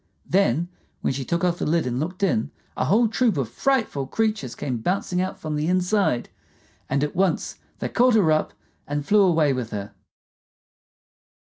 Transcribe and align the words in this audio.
Then, 0.25 0.67
when 1.01 1.13
she 1.13 1.23
took 1.23 1.43
off 1.43 1.59
the 1.59 1.65
lid 1.67 1.85
and 1.85 1.99
looked 1.99 2.23
in, 2.23 2.49
a 2.75 2.85
whole 2.85 3.07
troop 3.07 3.37
of 3.37 3.47
frightful 3.49 4.07
creatures 4.07 4.55
came 4.55 4.77
bouncing 4.77 5.21
out 5.21 5.37
from 5.39 5.55
the 5.55 5.67
inside, 5.67 6.27
and 6.89 7.03
at 7.03 7.15
once 7.15 7.59
they 7.77 7.87
caught 7.89 8.15
her 8.15 8.31
up 8.31 8.51
and 8.87 9.05
flew 9.05 9.21
away 9.21 9.53
with 9.53 9.69
her. 9.69 9.93